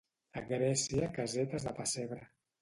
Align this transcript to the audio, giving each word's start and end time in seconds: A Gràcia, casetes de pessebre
A 0.39 0.41
Gràcia, 0.45 1.09
casetes 1.19 1.69
de 1.69 1.75
pessebre 1.83 2.25